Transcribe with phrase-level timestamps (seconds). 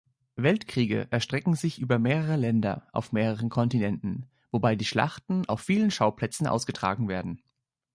[0.35, 6.47] Weltkriege erstrecken sich über mehrere Länder auf mehreren Kontinenten, wobei die Schlachten auf vielen Schauplätzen
[6.47, 7.43] ausgetragen werden.